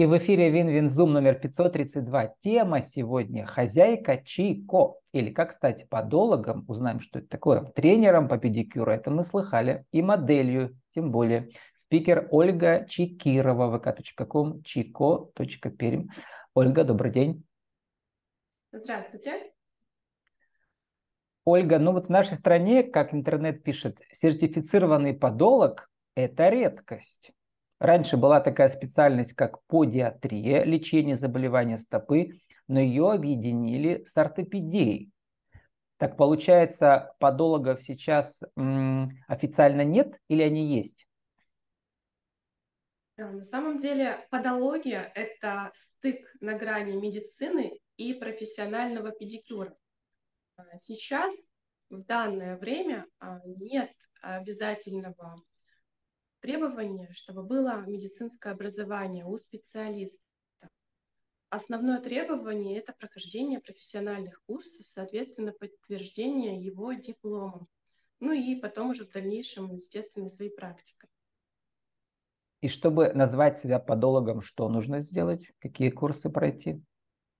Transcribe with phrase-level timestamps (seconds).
[0.00, 2.32] И в эфире Вин-Вин-Зум номер 532.
[2.42, 4.94] Тема сегодня «Хозяйка Чико».
[5.12, 7.64] Или как стать подологом, узнаем, что это такое.
[7.72, 9.84] Тренером по педикюру, это мы слыхали.
[9.92, 11.50] И моделью, тем более.
[11.84, 16.06] Спикер Ольга Чикирова, vk.com, chico.perm.
[16.54, 17.44] Ольга, добрый день.
[18.72, 19.52] Здравствуйте.
[21.44, 27.34] Ольга, ну вот в нашей стране, как интернет пишет, сертифицированный подолог– это редкость.
[27.80, 35.10] Раньше была такая специальность, как подиатрия, лечение заболевания стопы, но ее объединили с ортопедией.
[35.96, 41.06] Так получается, подологов сейчас м, официально нет или они есть?
[43.16, 49.74] На самом деле подология– это стык на грани медицины и профессионального педикюра.
[50.56, 51.32] А сейчас,
[51.88, 53.92] в данное время, а, нет
[54.22, 55.42] обязательного
[56.40, 60.24] требования, чтобы было медицинское образование у специалиста.
[61.48, 67.68] Основное требование– это прохождение профессиональных курсов, соответственно, подтверждение его дипломом.
[68.20, 71.10] Ну и потом уже в дальнейшем, естественно, своей практикой.
[72.60, 75.50] И чтобы назвать себя подологом, что нужно сделать?
[75.58, 76.82] Какие курсы пройти?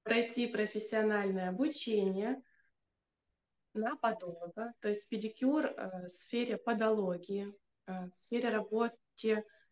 [0.02, 2.42] Пройти профессиональное обучение
[3.74, 7.55] на подолога, то есть педикюр э, в сфере подологии,
[8.12, 8.96] в сфере работы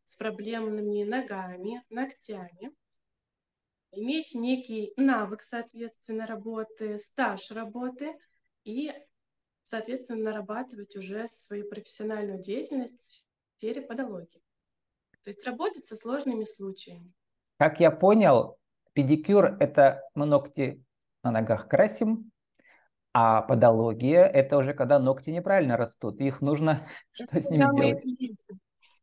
[0.04, 2.72] с проблемными ногами, ногтями,
[3.92, 8.14] иметь некий навык, соответственно, работы, стаж работы
[8.64, 8.92] и,
[9.62, 14.42] соответственно, нарабатывать уже свою профессиональную деятельность в сфере подологии.
[15.22, 17.12] То есть работать со сложными случаями.
[17.58, 18.58] Как я понял,
[18.92, 20.84] педикюр– это мы ногти
[21.22, 22.30] на ногах красим,
[23.12, 28.38] а подология– это уже когда ногти неправильно растут, их нужно что с ними делать?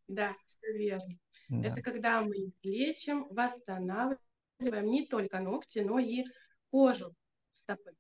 [0.07, 1.15] Да, все верно.
[1.49, 1.69] Да.
[1.69, 6.25] Это когда мы их лечим, восстанавливаем не только ногти, но и
[6.71, 7.13] кожу
[7.51, 7.91] стопы.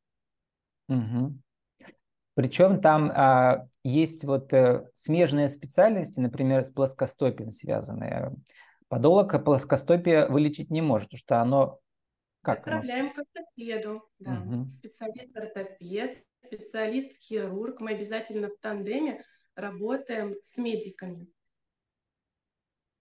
[0.87, 1.39] Угу.
[2.35, 8.33] Причем там а, есть вот а, смежные специальности, например, с плоскостопием связанные.
[8.87, 11.79] Подолог плоскостопие вылечить не может, потому что оно
[12.45, 14.07] как Отправляем к ортопеду.
[14.19, 14.41] Да.
[14.41, 14.69] Угу.
[14.69, 17.79] Специалист-ортопед, специалист-хирург.
[17.79, 19.23] Мы обязательно в тандеме
[19.55, 21.27] работаем с медиками.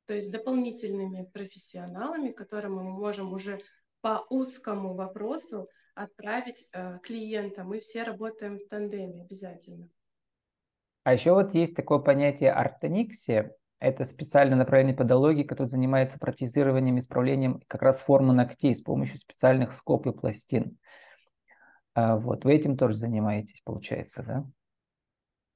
[0.06, 3.60] То есть дополнительными профессионалами, которым мы можем уже
[4.00, 7.64] по узкому вопросу отправить э, клиента.
[7.64, 9.88] Мы все работаем в тандеме обязательно.
[11.04, 13.54] А еще вот есть такое понятие ортониксия.
[13.84, 19.74] Это специальное направление подологии, которое занимается протезированием, исправлением как раз формы ногтей с помощью специальных
[19.74, 20.78] скоб и пластин.
[21.92, 24.46] А вот, вы этим тоже занимаетесь, получается, да?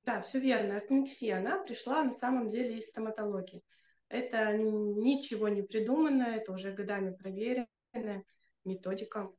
[0.04, 0.76] Да, все верно.
[0.76, 3.62] Ортонексия, она пришла на самом деле из стоматологии.
[4.10, 8.24] Это ничего не придуманное, это уже годами проверенная
[8.62, 9.30] методика.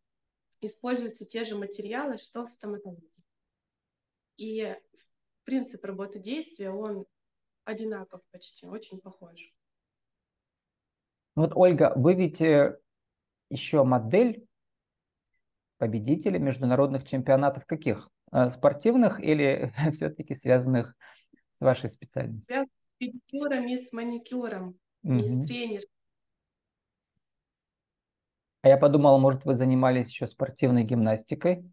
[0.61, 3.23] Используются те же материалы, что в стоматологии.
[4.37, 4.75] И
[5.43, 7.05] принцип работы действия, он
[7.69, 9.53] одинаков почти, очень похож.
[11.35, 12.77] Вот, Ольга, вы ведь э,
[13.49, 14.45] еще модель
[15.77, 18.09] победителя международных чемпионатов каких?
[18.31, 20.95] Э, спортивных или все-таки связанных
[21.53, 22.65] с вашей специальностью?
[22.65, 25.13] С педикюром и с маникюром, угу.
[25.13, 25.89] и с тренером.
[28.61, 31.63] А я подумала, может, вы занимались еще спортивной гимнастикой?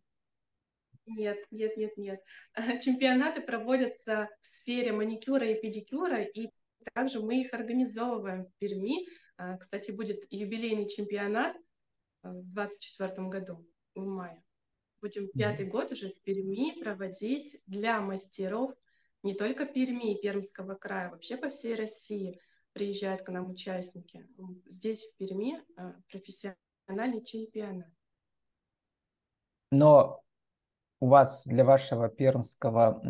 [1.06, 2.22] Нет, нет, нет, нет.
[2.82, 6.50] Чемпионаты проводятся в сфере маникюра и педикюра, и
[6.94, 9.06] также мы их организовываем в Перми.
[9.36, 11.56] А, кстати, будет юбилейный чемпионат
[12.22, 14.42] а, в 2024 году, в мае.
[15.00, 18.72] Будем пятый год уже в Перми проводить для мастеров
[19.22, 22.40] не только Перми и Пермского края, вообще по всей России
[22.72, 24.26] приезжают к нам участники.
[24.66, 27.90] Здесь, в Перми, а, профессиональный чемпионат.
[29.70, 30.22] Но
[31.00, 33.02] у вас для вашего пермского,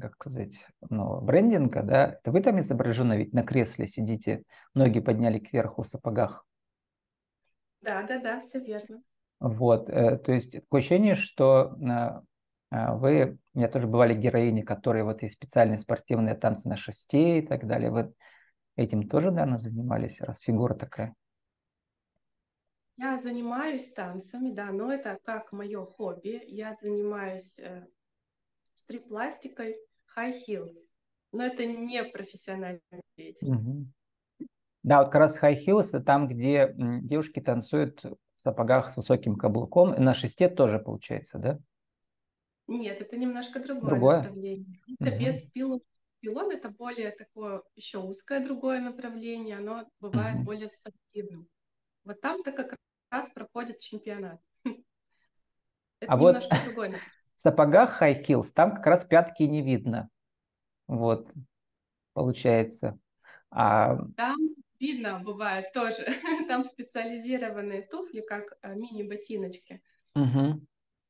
[0.00, 5.38] как сказать, ну, брендинга, да, это вы там изображены, ведь на кресле сидите, ноги подняли
[5.38, 6.46] кверху в сапогах.
[7.80, 9.02] Да, да, да, все верно.
[9.40, 11.76] Вот, э, то есть такое ощущение, что
[12.70, 17.38] э, вы, у меня тоже бывали героини, которые вот и специальные спортивные танцы на шесте
[17.38, 17.90] и так далее.
[17.90, 18.12] Вы
[18.76, 21.14] этим тоже, наверное, занимались, раз фигура такая?
[22.98, 26.42] Я занимаюсь танцами, да, но это как мое хобби.
[26.48, 27.86] Я занимаюсь э,
[28.74, 29.76] стрип-пластикой,
[30.16, 30.74] high heels,
[31.30, 32.80] но это не профессиональная
[33.16, 33.68] деятельность.
[33.68, 33.86] Угу.
[34.82, 39.36] Да, вот как раз high heels это там, где девушки танцуют в сапогах с высоким
[39.36, 41.58] каблуком, и на шесте тоже получается, да?
[42.66, 44.16] Нет, это немножко другое, другое?
[44.18, 44.80] направление.
[44.98, 45.20] Это угу.
[45.20, 45.82] без пилу.
[46.18, 50.46] Пилон это более такое еще узкое другое направление, оно бывает угу.
[50.46, 51.46] более спортивным.
[52.02, 52.74] Вот там-то как
[53.10, 54.40] раз проходит чемпионат.
[54.64, 56.90] Это а немножко вот другой.
[57.36, 60.10] В сапогах high heels там как раз пятки не видно.
[60.88, 61.30] Вот,
[62.12, 62.98] получается.
[63.50, 63.96] А...
[64.16, 64.36] Там
[64.80, 66.04] видно бывает тоже.
[66.48, 69.82] Там специализированные туфли, как э, мини-ботиночки.
[70.14, 70.66] Угу.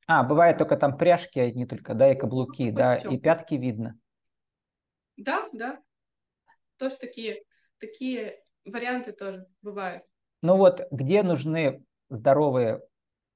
[0.06, 3.98] А, бывает только там пряжки одни только, да, и каблуки, ну, да, и пятки видно.
[5.16, 5.82] Да, да.
[6.78, 7.42] Тоже такие,
[7.78, 10.04] такие варианты тоже бывают.
[10.40, 12.80] Ну вот, где нужны здоровые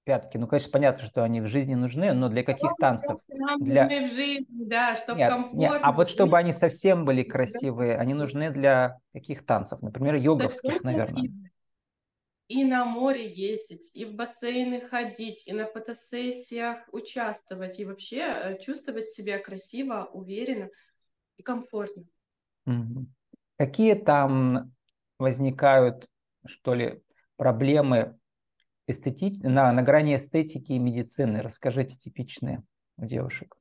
[0.04, 0.36] пятки?
[0.36, 3.18] Ну, конечно, понятно, что они в жизни нужны, но для каких танцев?
[3.28, 3.84] Нам для...
[3.84, 5.58] нужны в жизни, да, чтобы нет, комфортно.
[5.58, 9.80] Нет, а вот чтобы они совсем были красивые, они нужны для каких танцев?
[9.82, 11.30] Например, йоговских, наверное.
[12.48, 18.58] И на море ездить, и в бассейны ходить, и на фотосессиях участвовать, и вообще э,
[18.58, 20.68] чувствовать себя красиво, уверенно
[21.38, 22.04] и комфортно.
[22.66, 23.06] Угу.
[23.56, 24.74] Какие там
[25.18, 26.06] возникают,
[26.44, 27.02] что ли,
[27.36, 28.18] проблемы
[28.86, 29.38] эстети...
[29.42, 31.42] на, на грани эстетики и медицины?
[31.42, 32.62] Расскажите типичные
[32.96, 33.56] у девушек.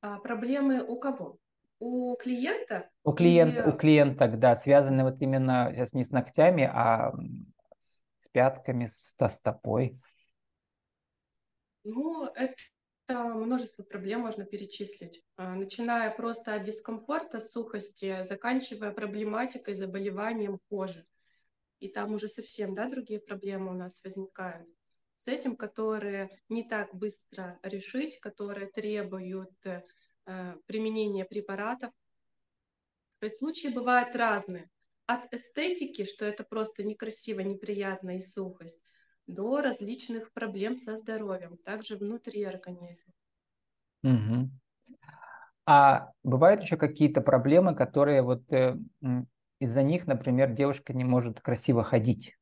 [0.00, 1.38] А проблемы у кого?
[1.78, 2.86] У клиентов?
[3.04, 3.62] У, клиент, или...
[3.62, 7.12] у клиенток, да, связаны вот именно сейчас не с ногтями, а
[8.20, 10.00] с пятками, с стопой.
[11.84, 12.54] Ну, это
[13.08, 21.06] множество проблем можно перечислить, а, начиная просто от дискомфорта, сухости, заканчивая проблематикой, заболеванием кожи.
[21.80, 24.68] И там уже совсем да, другие проблемы у нас возникают.
[25.14, 29.82] С этим, которые не так быстро решить, которые требуют э,
[30.66, 31.90] применения препаратов.
[33.18, 34.68] То есть случаи бывают разные.
[35.06, 38.80] От эстетики, что это просто некрасиво, неприятно и сухость,
[39.26, 43.12] до различных проблем со здоровьем, также внутри организма.
[44.02, 44.50] Угу.
[45.66, 48.76] А бывают еще какие-то проблемы, которые вот э,
[49.58, 52.36] из-за них, например, девушка не может красиво ходить?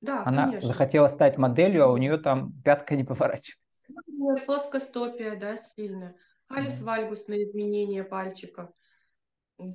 [0.00, 0.68] Да, Она конечно.
[0.68, 3.56] захотела стать моделью, а у нее там пятка не поворачивается.
[3.88, 6.14] Например, плоскостопия, да, сильная.
[6.48, 8.72] Халис вальгусные изменения пальчика.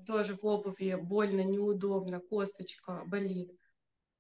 [0.06, 3.52] Тоже в обуви больно, неудобно, косточка болит.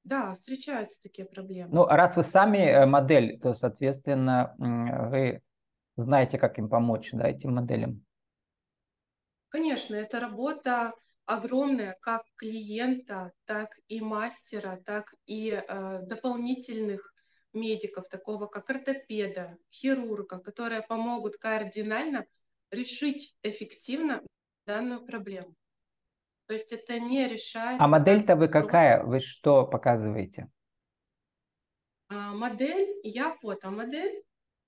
[0.04, 1.74] Да, встречаются такие проблемы.
[1.74, 5.42] Ну, раз вы сами э, модель, то, соответственно, вы
[5.96, 8.04] знаете, как им помочь, да, этим моделям.
[9.50, 10.94] Конечно, это работа
[11.33, 17.13] огромная как клиента, так и мастера, так и э, дополнительных
[17.54, 22.25] медиков, такого как ортопеда, хирурга, которые помогут кардинально
[22.69, 24.22] решить эффективно
[24.66, 25.56] данную проблему.
[26.48, 27.81] То есть это не решается.
[27.84, 29.04] А модель-то вы какая?
[29.04, 30.50] Вы что показываете?
[32.10, 34.24] А, модель, я фотомодель.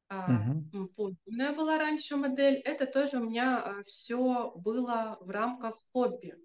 [0.09, 0.87] Угу.
[0.95, 2.55] Подобная была раньше модель.
[2.55, 6.35] Это тоже у меня а, все было в рамках хобби.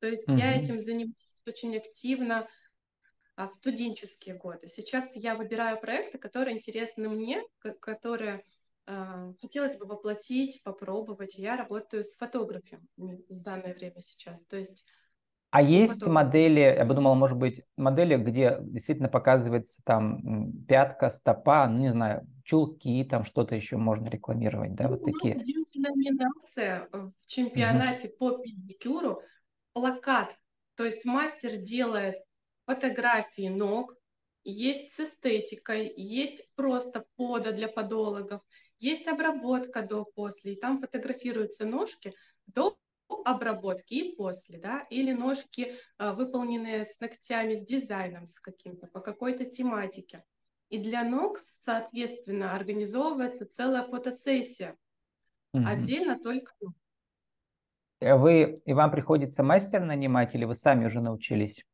[0.00, 0.38] То есть угу.
[0.38, 1.14] я этим занимаюсь
[1.46, 2.48] очень активно
[3.36, 4.68] а, в студенческие годы.
[4.68, 7.42] Сейчас я выбираю проекты, которые интересны мне,
[7.80, 8.44] которые
[8.86, 11.36] э, хотелось бы воплотить, попробовать.
[11.36, 14.44] Я работаю с фотографией в данное время сейчас.
[14.44, 14.84] То есть
[15.50, 16.14] а есть фотограф.
[16.14, 21.90] модели, я бы думал, может быть, модели, где действительно показывается там пятка, стопа, ну не
[21.90, 25.34] знаю, чулки, там что-то еще можно рекламировать, да, ну, вот такие.
[25.74, 28.16] Номинация в чемпионате угу.
[28.18, 29.22] по педикюру
[29.72, 30.36] плакат.
[30.74, 32.16] То есть мастер делает
[32.66, 33.94] фотографии ног,
[34.44, 38.42] есть с эстетикой, есть просто пода для подологов,
[38.78, 42.14] есть обработка до-после, и там фотографируются ножки
[42.46, 42.78] до
[43.24, 49.00] обработки и после, да, или ножки, а, выполненные с ногтями, с дизайном, с каким-то, по
[49.00, 50.24] какой-то тематике.
[50.70, 54.76] И для ног, соответственно, организовывается целая фотосессия,
[55.52, 55.66] угу.
[55.66, 56.74] отдельно только ног.
[58.00, 61.64] Э, вы, и вам приходится мастер нанимать, или вы сами уже научились?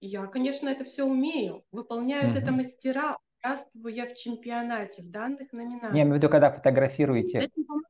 [0.00, 1.64] Я, конечно, это все умею.
[1.70, 2.38] Выполняют угу.
[2.38, 3.16] это мастера.
[3.42, 5.94] Участвую я в чемпионате, в данных номинациях.
[5.94, 7.48] Я имею в виду, когда фотографируете,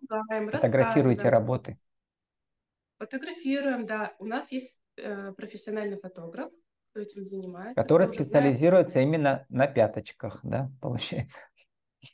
[0.09, 1.79] помогаем, фотографируете работы.
[2.99, 4.15] Фотографируем, да.
[4.21, 6.53] У нас есть э, профессиональный фотограф,
[6.91, 7.83] кто этим занимается.
[7.83, 9.09] Который специализируется знает.
[9.09, 11.39] именно на пяточках, да, получается?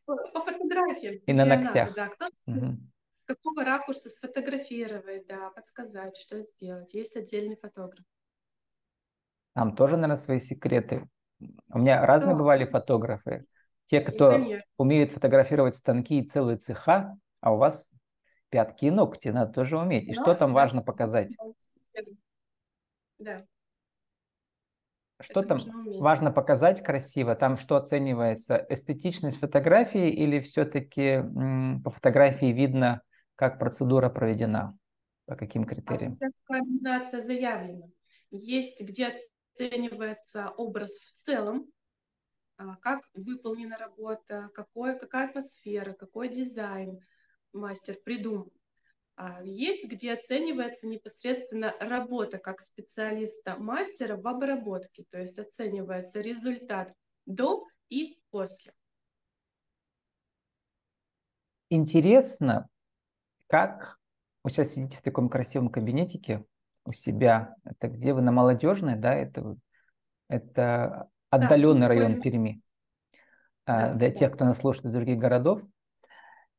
[0.07, 1.17] По, по фотографиям.
[1.27, 1.95] И на ногтях.
[1.95, 2.79] Да, кто угу.
[3.17, 6.93] С какого ракурса сфотографировать, да, подсказать, что сделать.
[6.93, 8.05] Есть отдельный фотограф.
[9.55, 11.09] Там тоже, наверное, свои секреты.
[11.41, 12.39] У меня разные да.
[12.39, 13.47] бывали фотографы.
[13.87, 14.39] Те, кто
[14.77, 17.89] умеют фотографировать станки и целые цеха, а у вас
[18.51, 20.09] пятки и ногти, надо тоже уметь.
[20.09, 21.35] И что там важно показать?
[23.19, 23.47] Да.
[25.21, 27.35] Что Это там важно показать красиво?
[27.35, 28.67] Там что оценивается?
[28.69, 31.23] Эстетичность фотографии или все-таки
[31.83, 33.01] по фотографии видно,
[33.37, 34.77] как процедура проведена?
[35.27, 36.19] По каким критериям?
[36.45, 37.87] Координация заявлена.
[38.31, 39.15] Есть, где
[39.53, 41.67] оценивается образ в целом,
[42.59, 47.01] а, как выполнена работа, какой, какая атмосфера, какой дизайн
[47.53, 48.53] мастер придумал.
[49.17, 56.93] А есть, где оценивается непосредственно работа как специалиста-мастера в обработке, то есть оценивается результат
[57.25, 58.73] до и после.
[61.71, 62.69] Интересно,
[63.49, 63.99] как
[64.43, 66.45] вы сейчас сидите в таком красивом кабинетике
[66.85, 67.57] у себя.
[67.65, 69.15] Это где вы на молодежной, да?
[69.15, 69.57] Это,
[70.29, 72.63] это отдаленный да, район Перми.
[73.65, 74.15] А, да, Для да.
[74.15, 75.63] тех, кто нас слушает из других городов,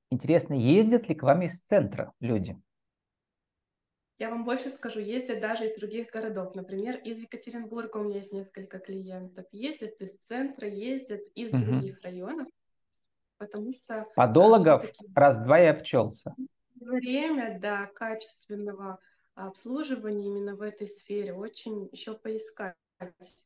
[0.10, 2.60] интересно, ездят ли к вам из центра люди?
[4.20, 6.56] Я вам больше скажу, ездят даже из других городов.
[6.56, 9.46] Например, из Екатеринбурга у меня есть несколько клиентов.
[9.52, 11.64] Ездят из центра, ездят из угу.
[11.64, 12.48] других районов,
[13.38, 14.02] потому что...
[14.02, 16.36] А, Подологов раз-два и обчелся.
[16.80, 19.00] Время, да, качественного
[19.36, 22.76] обслуживания именно в этой сфере очень еще поискать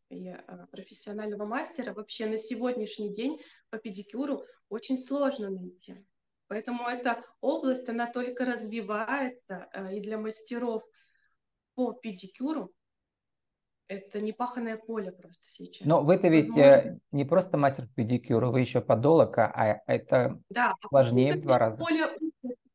[0.09, 6.05] и а, профессионального мастера вообще на сегодняшний день по педикюру очень сложно найти.
[6.47, 10.83] Поэтому эта область, она только развивается, а, и для мастеров
[11.75, 12.73] по педикюру
[13.87, 15.85] это непаханное поле просто сейчас.
[15.85, 16.99] Но вы-то ведь Возможно...
[17.11, 21.77] не просто мастер педикюра, вы еще подолог, а это да, важнее в два раза.
[21.77, 22.07] Поле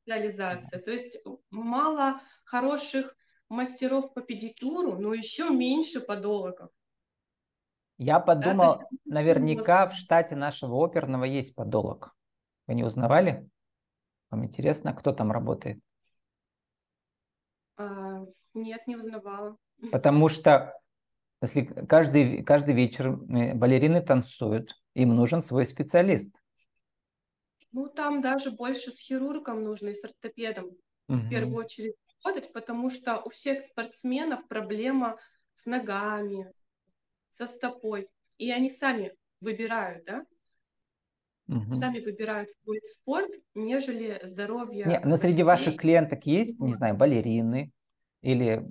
[0.07, 0.81] специализация.
[0.81, 1.19] То есть
[1.51, 3.17] мало хороших
[3.49, 6.71] мастеров по педикюру, но еще меньше подологов.
[7.99, 9.07] Я подумал, да, есть...
[9.07, 12.15] наверняка в штате нашего оперного есть подолог.
[12.67, 13.49] Вы не узнавали?
[14.31, 15.81] Вам интересно, кто там работает?
[17.77, 19.57] А, нет, не узнавала.
[19.93, 20.79] Потому что
[21.43, 26.35] если каждый, каждый вечер э, балерины танцуют, им нужен свой специалист.
[27.73, 30.67] Ну, там даже больше с хирургом нужно и с ортопедом
[31.09, 31.19] угу.
[31.19, 31.95] в первую очередь
[32.25, 35.17] работать, потому что у всех спортсменов проблема
[35.55, 36.53] с ногами,
[37.31, 38.09] со стопой.
[38.39, 40.25] И они сами выбирают, да?
[41.49, 41.75] Угу.
[41.75, 44.85] Сами выбирают свой спорт, нежели здоровье.
[44.85, 47.73] Не, но среди ваших клиенток есть, не знаю, балерины
[48.23, 48.67] или...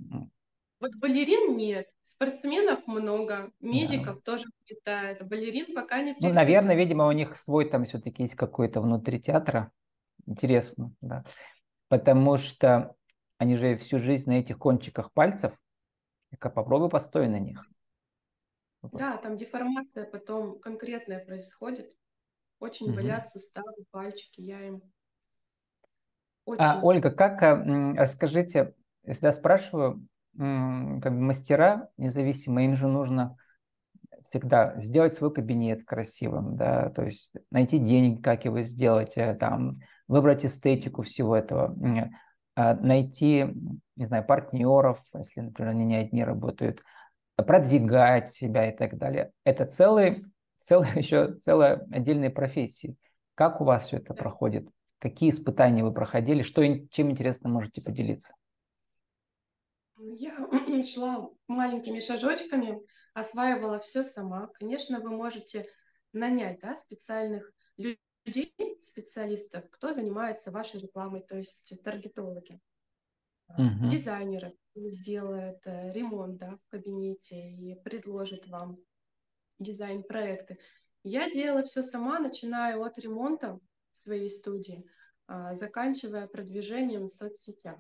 [0.79, 4.31] Вот балерин нет, спортсменов много, медиков да.
[4.33, 6.21] тоже хватает, балерин пока не приходит.
[6.21, 9.71] Ну, наверное, видимо, у них свой там все-таки есть какой-то внутри театра.
[10.25, 11.23] Интересно, да.
[11.87, 12.95] Потому что
[13.37, 15.53] они же всю жизнь на этих кончиках пальцев.
[16.31, 17.63] Я попробуй постой на них.
[18.91, 21.91] Да, там деформация потом конкретная происходит.
[22.59, 22.95] Очень угу.
[22.95, 24.81] болят суставы, пальчики, я им
[26.45, 26.63] а, очень...
[26.63, 27.41] А, Ольга, как,
[27.97, 33.37] расскажите, всегда спрашиваю, как бы мастера независимо, им же нужно
[34.25, 39.79] всегда сделать свой кабинет красивым, да, то есть найти деньги, как его сделать, э, там,
[40.07, 41.75] выбрать эстетику всего этого,
[42.55, 43.45] а, найти,
[43.95, 46.81] не знаю, партнеров, если, например, они не одни работают,
[47.35, 49.31] продвигать себя и так далее.
[49.43, 50.25] Это целый,
[50.59, 52.95] целый еще целая отдельная профессия.
[53.35, 54.67] Как у вас все это проходит?
[54.99, 56.41] Какие испытания вы проходили?
[56.43, 58.33] Что, чем интересно можете поделиться?
[59.97, 60.37] Я
[60.83, 62.81] шла маленькими шажочками,
[63.13, 64.47] осваивала все сама.
[64.53, 65.69] Конечно, вы можете
[66.11, 72.59] нанять да, специальных людей, специалистов, кто занимается вашей рекламой, то есть таргетологи,
[73.49, 73.87] угу.
[73.89, 78.77] дизайнеров, сделает э, ремонт да, в кабинете и предложит вам
[79.59, 80.59] дизайн-проекты.
[81.03, 83.59] Я делала все сама, начиная от ремонта
[83.91, 84.83] в своей студии,
[85.27, 87.79] а, заканчивая продвижением в соцсетях.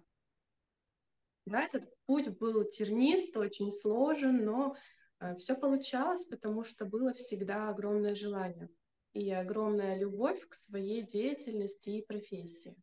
[1.45, 4.75] Да, этот путь был тернист, очень сложен, но
[5.19, 8.69] э, все получалось, потому что было всегда огромное желание
[9.13, 12.75] и огромная любовь к своей деятельности и профессии.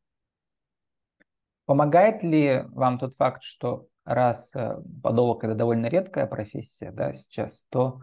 [1.66, 7.66] Помогает ли вам тот факт, что раз э, подолок это довольно редкая профессия, да, сейчас,
[7.68, 8.00] то,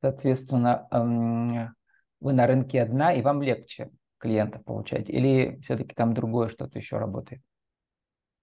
[0.00, 1.74] соответственно, эм,
[2.20, 5.10] вы на рынке одна, и вам легче клиентов получать?
[5.10, 7.42] Или все-таки там другое что-то еще работает?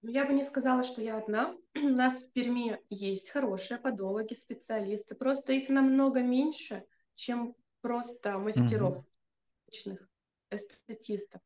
[0.02, 1.56] Ну, я бы не сказала, что я одна.
[1.76, 5.16] У нас в Перми есть хорошие подологи, специалисты.
[5.16, 9.08] Просто их намного меньше, чем просто мастеров, угу.
[9.68, 10.10] личных
[10.52, 11.42] эстетистов.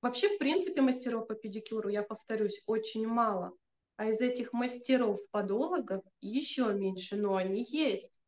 [0.00, 3.52] Вообще, в принципе, мастеров по педикюру, я повторюсь, очень мало.
[3.96, 8.20] А из этих мастеров-подологов еще меньше, но они есть.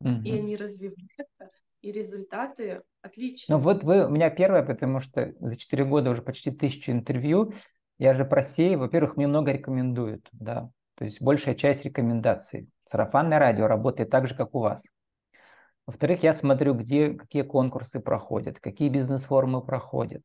[0.00, 0.22] Угу.
[0.24, 1.50] И они развиваются,
[1.80, 3.56] и результаты отличные.
[3.56, 7.54] Ну вот вы у меня первое, потому что за 4 года уже почти тысячу интервью.
[8.02, 10.68] Я же про сей, во-первых, мне много рекомендуют, да.
[10.96, 12.68] То есть большая часть рекомендаций.
[12.90, 14.82] Сарафанное радио работает так же, как у вас.
[15.86, 20.24] Во-вторых, я смотрю, где какие конкурсы проходят, какие бизнес-форумы проходят.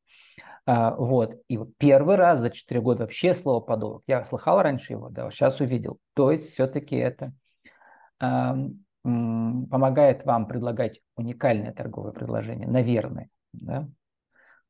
[0.66, 1.36] А, вот.
[1.50, 4.02] И первый раз за 4 года вообще слово подолог.
[4.08, 6.00] Я слыхал раньше его, да, сейчас увидел.
[6.16, 7.32] То есть все-таки это
[8.20, 8.58] а,
[9.04, 13.30] помогает вам предлагать уникальное торговое предложение, наверное.
[13.54, 13.88] Да?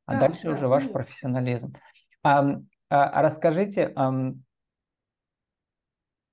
[0.06, 1.74] А да, дальше да, уже ваш профессионализм.
[2.22, 3.94] А, а, а расскажите,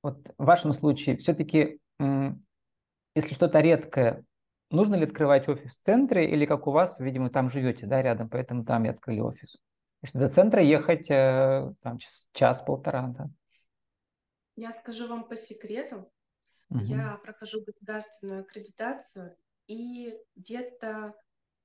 [0.02, 4.24] вот в вашем случае все-таки, если что-то редкое,
[4.70, 8.28] нужно ли открывать офис в центре или как у вас, видимо, там живете, да, рядом,
[8.28, 9.58] поэтому там и открыли офис?
[10.00, 11.98] Потому что до центра ехать э, там
[12.32, 13.30] час-полтора, да?
[14.56, 16.12] Я скажу вам по секрету.
[16.68, 16.80] Угу.
[16.80, 21.14] Я прохожу государственную аккредитацию, и где-то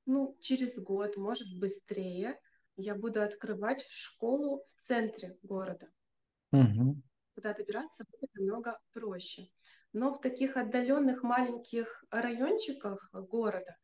[0.06, 2.40] ну, через год, может быстрее,
[2.80, 5.88] я буду открывать школу в центре города.
[6.52, 7.02] Угу.
[7.36, 9.48] Куда добираться будет намного проще.
[9.92, 13.76] Но в таких отдаленных маленьких райончиках города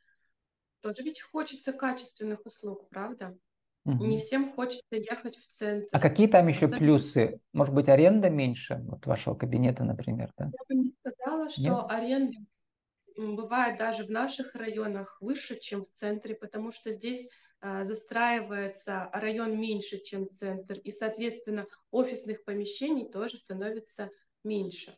[0.81, 3.37] тоже ведь хочется качественных услуг, правда?
[3.85, 4.05] Угу.
[4.05, 5.87] Не всем хочется ехать в центр.
[5.91, 6.79] А какие там еще Особенно...
[6.79, 7.39] плюсы?
[7.53, 10.45] Может быть, аренда меньше вот вашего кабинета, например, да?
[10.45, 11.85] Я бы не сказала, что Нет?
[11.89, 12.37] аренда
[13.17, 17.29] бывает даже в наших районах выше, чем в центре, потому что здесь
[17.83, 24.09] застраивается район меньше, чем центр, и, соответственно, офисных помещений тоже становится
[24.43, 24.95] меньше.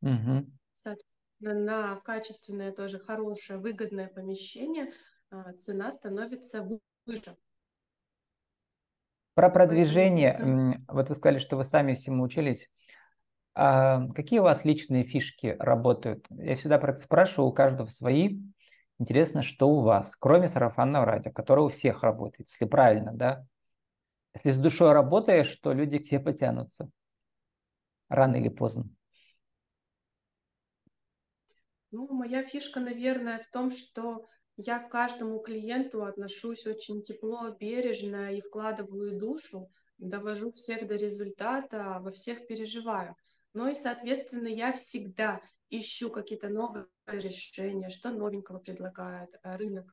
[0.00, 0.46] Угу.
[0.72, 4.92] Соответственно, на качественное, тоже хорошее, выгодное помещение
[5.30, 6.68] а, цена становится
[7.06, 7.36] выше.
[9.34, 10.30] Про продвижение.
[10.30, 10.84] Поэтому...
[10.88, 12.68] Вот вы сказали, что вы сами всему учились.
[13.54, 16.26] А какие у вас личные фишки работают?
[16.30, 18.40] Я всегда спрашиваю, у каждого свои.
[18.98, 23.44] Интересно, что у вас, кроме сарафанного радио, которое у всех работает, если правильно, да?
[24.34, 26.88] Если с душой работаешь, то люди к тебе потянутся.
[28.08, 28.88] Рано или поздно.
[31.90, 38.32] Ну, моя фишка, наверное, в том, что я к каждому клиенту отношусь очень тепло, бережно
[38.34, 43.16] и вкладываю душу, довожу всех до результата, во всех переживаю.
[43.52, 49.92] Ну и, соответственно, я всегда ищу какие-то новые решения, что новенького предлагает э, рынок,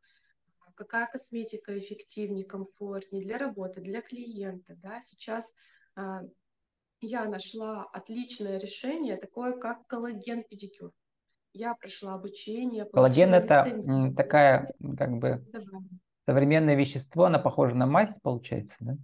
[0.75, 4.75] какая косметика эффективнее, комфортнее для работы, для клиента.
[4.77, 5.01] Да?
[5.01, 5.53] Сейчас
[5.95, 6.21] а,
[7.01, 10.91] я нашла отличное решение, такое как коллаген-педикюр.
[11.53, 12.85] Я прошла обучение.
[12.85, 14.15] Коллаген это лицензию.
[14.15, 15.81] такая как бы Давай.
[16.25, 18.97] современное вещество, она похожа на мазь, получается, да?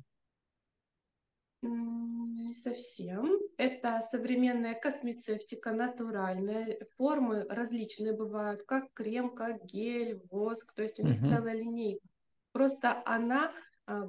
[2.48, 3.42] Не совсем.
[3.58, 6.80] Это современная космецевтика, натуральная.
[6.96, 10.74] Формы различные бывают, как крем, как гель, воск.
[10.74, 11.28] То есть у них угу.
[11.28, 12.08] целая линейка.
[12.54, 13.52] Просто она
[13.86, 14.08] а,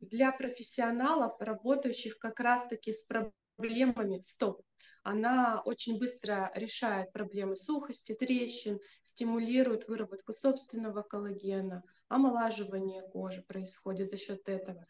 [0.00, 4.60] для профессионалов, работающих как раз-таки с проблемами стоп.
[5.02, 14.18] Она очень быстро решает проблемы сухости, трещин, стимулирует выработку собственного коллагена, омолаживание кожи происходит за
[14.18, 14.84] счет этого.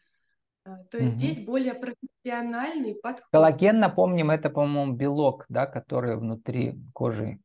[0.69, 1.19] А, то есть угу.
[1.19, 3.27] здесь более профессиональный подход.
[3.31, 7.39] Коллаген, напомним, это, по-моему, белок, да, который внутри кожи.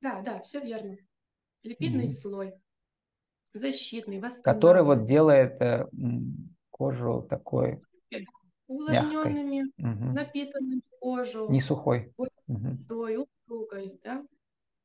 [0.00, 0.96] Да, да, все верно.
[1.62, 2.12] Липидный угу.
[2.12, 2.54] слой,
[3.52, 5.86] защитный, Который вот делает э,
[6.70, 7.82] кожу такой
[8.66, 10.14] увлажненными, угу.
[10.14, 11.50] напитанными кожу.
[11.50, 12.14] Не сухой.
[12.16, 13.28] Водой, угу.
[13.44, 14.24] упругой, да.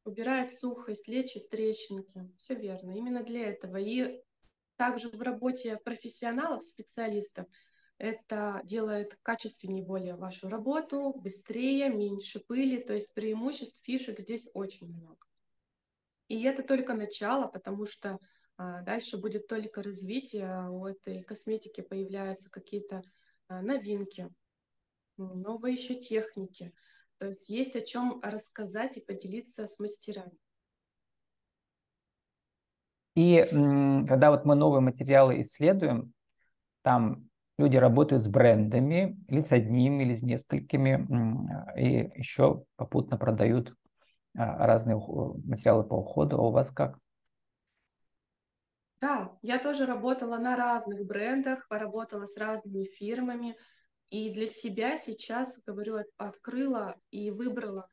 [0.03, 2.29] Убирает сухость, лечит трещинки.
[2.37, 2.91] Все верно.
[2.91, 3.77] Именно для этого.
[3.77, 4.21] И
[4.77, 7.47] также в работе профессионалов, специалистов,
[7.97, 14.87] это делает качественнее более вашу работу, быстрее, меньше пыли, то есть преимуществ, фишек здесь очень
[14.87, 15.25] много.
[16.27, 18.19] И это только начало, потому что
[18.57, 23.03] а, дальше будет только развитие, у этой косметики появляются какие-то
[23.47, 24.29] а, новинки,
[25.17, 26.73] новые еще техники.
[27.17, 30.37] То есть есть о чем рассказать и поделиться с мастерами.
[33.15, 33.47] И
[34.07, 36.13] когда вот мы новые материалы исследуем,
[36.81, 41.07] там люди работают с брендами, или с одним, или с несколькими,
[41.79, 43.73] и еще попутно продают
[44.37, 46.37] а, разные материалы по уходу.
[46.37, 46.99] А у вас как?
[48.99, 53.55] Да, я тоже работала на разных брендах, поработала с разными фирмами,
[54.09, 57.87] и для себя сейчас, говорю, открыла и выбрала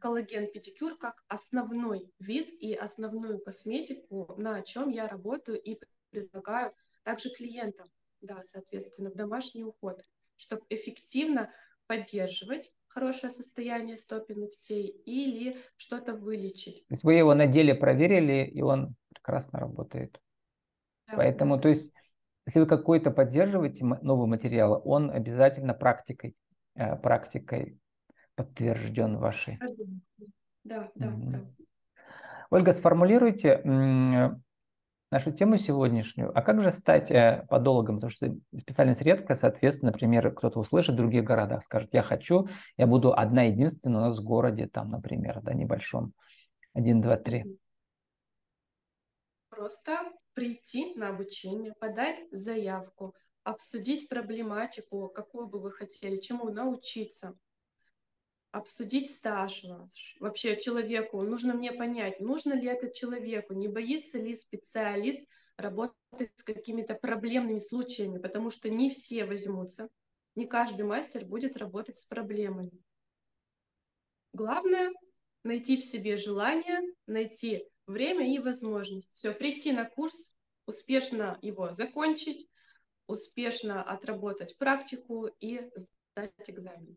[0.00, 5.78] коллаген-педикюр как основной вид и основную косметику, на чем я работаю и
[6.10, 7.88] предлагаю также клиентам,
[8.20, 10.00] да, соответственно, в домашний уход,
[10.36, 11.50] чтобы эффективно
[11.86, 16.86] поддерживать хорошее состояние стопи ногтей или что-то вылечить.
[16.88, 20.20] То есть вы его на деле проверили, и он прекрасно работает.
[21.08, 21.62] Да, Поэтому, да.
[21.62, 21.92] то есть,
[22.46, 26.36] если вы какой-то поддерживаете новый материал, он обязательно практикой,
[26.76, 27.80] э, практикой
[28.34, 29.58] подтвержден вашей.
[30.64, 31.30] Да, да, угу.
[31.30, 31.40] да.
[32.50, 33.60] Ольга, сформулируйте
[35.14, 36.36] нашу тему сегодняшнюю.
[36.36, 37.96] А как же стать э, подологом?
[37.96, 42.88] Потому что специальность редкая, соответственно, например, кто-то услышит в других городах, скажет, я хочу, я
[42.88, 46.12] буду одна единственная у нас в городе, там, например, да, небольшом.
[46.72, 47.44] Один, два, три.
[49.50, 49.98] Просто
[50.32, 57.36] прийти на обучение, подать заявку, обсудить проблематику, какую бы вы хотели, чему научиться,
[58.54, 60.16] обсудить стаж ваш.
[60.20, 65.20] Вообще человеку, нужно мне понять, нужно ли это человеку, не боится ли специалист
[65.56, 69.88] работать с какими-то проблемными случаями, потому что не все возьмутся,
[70.36, 72.70] не каждый мастер будет работать с проблемами.
[74.32, 74.92] Главное
[75.42, 79.10] найти в себе желание, найти время и возможность.
[79.14, 80.36] Все, прийти на курс,
[80.66, 82.48] успешно его закончить,
[83.08, 86.96] успешно отработать практику и сдать экзамен.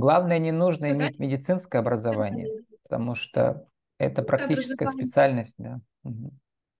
[0.00, 5.54] Главное, не нужно Все, иметь медицинское образование, потому что это практическая специальность.
[5.58, 5.80] Да.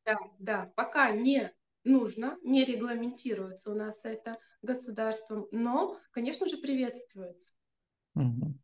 [0.04, 1.52] да, да, пока не
[1.84, 7.52] нужно, не регламентируется у нас это государством, но, конечно же, приветствуется.
[8.14, 8.54] Угу.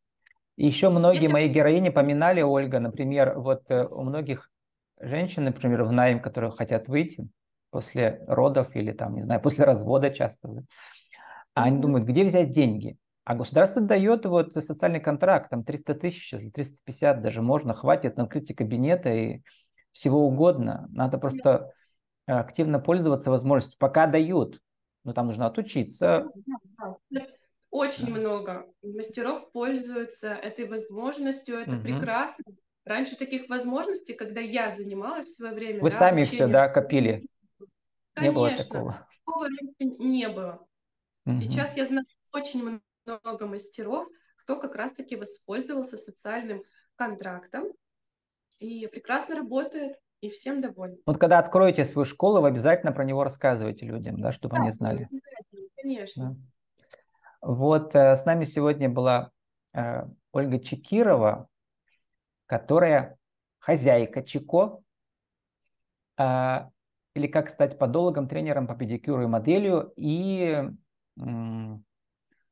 [0.57, 1.33] еще многие Если...
[1.33, 4.51] мои героини поминали, Ольга, например, вот э, у многих
[4.99, 7.29] женщин, например, в найм, которые хотят выйти
[7.71, 10.63] после родов или там, не знаю, после развода часто, да,
[11.55, 12.97] а они думают, где взять деньги?
[13.27, 18.55] А государство дает вот социальный контракт, там 300 тысяч, 350 даже можно, хватит на открытие
[18.55, 19.43] кабинета и
[19.91, 20.87] всего угодно.
[20.93, 21.73] Надо просто
[22.27, 23.79] активно пользоваться возможностью.
[23.81, 24.61] Пока дают,
[25.03, 26.31] но там нужно отучиться.
[27.71, 28.21] Очень да.
[28.21, 31.83] много мастеров пользуются этой возможностью, это угу.
[31.83, 32.45] прекрасно.
[32.85, 35.83] Раньше таких возможностей, когда я занималась в свое время.
[35.83, 37.27] Вы да, сами все, да, копили?
[38.15, 39.09] Конечно, не было такого.
[39.25, 40.65] Такого раньше не было.
[41.27, 41.35] Угу.
[41.35, 46.63] Сейчас я знаю очень много мастеров, кто как раз-таки воспользовался социальным
[46.97, 47.73] контрактом
[48.59, 50.99] и прекрасно работает, и всем доволен.
[51.07, 54.73] Вот когда откроете свою школу, вы обязательно про него рассказывайте людям, да, чтобы да, они
[54.73, 55.09] знали.
[55.77, 56.31] Конечно.
[56.31, 57.49] Да.
[57.49, 59.31] Вот э, с нами сегодня была
[59.75, 61.49] э, Ольга Чекирова,
[62.47, 63.19] которая
[63.59, 64.83] хозяйка Чико,
[66.19, 66.71] э,
[67.15, 70.71] или как стать подологом, тренером по педикюру и моделью, и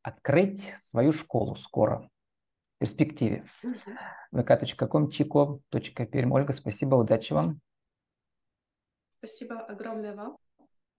[0.04, 2.08] открыть свою школу скоро,
[2.76, 3.44] в перспективе.
[4.32, 5.10] vk.com,
[6.32, 7.60] Ольга, спасибо, удачи вам.
[9.08, 10.36] Спасибо огромное вам.